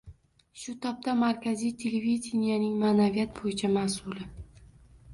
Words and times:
shu 0.61 0.71
topda 0.85 1.11
Markaziy 1.25 1.75
televideniyening 1.83 2.77
Ma’naviyat 2.87 3.39
bo‘yicha 3.39 3.75
mas’uli. 3.81 4.31